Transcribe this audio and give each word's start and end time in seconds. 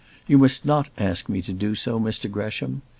You 0.25 0.39
must 0.39 0.65
not 0.65 0.89
ask 0.97 1.29
me 1.29 1.43
to 1.43 1.53
do 1.53 1.75
so; 1.75 1.99
Mr 1.99 2.27
Gresham. 2.31 2.81